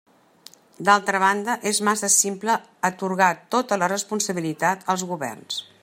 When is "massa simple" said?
1.89-2.55